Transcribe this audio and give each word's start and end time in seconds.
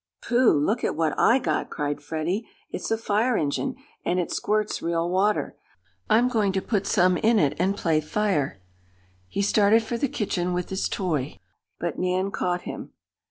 "Pooh! 0.25 0.51
Look 0.57 0.83
at 0.83 0.95
what 0.95 1.13
I 1.15 1.37
got!" 1.37 1.69
cried 1.69 2.01
Freddie. 2.01 2.47
"It's 2.71 2.89
a 2.89 2.97
fire 2.97 3.37
engine, 3.37 3.75
and 4.03 4.19
it 4.19 4.31
squirts 4.31 4.81
real 4.81 5.07
water. 5.07 5.55
I'm 6.09 6.27
going 6.27 6.51
to 6.53 6.59
put 6.63 6.87
some 6.87 7.17
in 7.17 7.37
it, 7.37 7.55
and 7.59 7.77
play 7.77 8.01
fire." 8.01 8.63
He 9.27 9.43
started 9.43 9.83
for 9.83 9.99
the 9.99 10.09
kitchen 10.09 10.53
with 10.53 10.69
his 10.71 10.89
toy, 10.89 11.37
but 11.79 11.99
Nan 11.99 12.31
caught 12.31 12.61
him. 12.61 12.93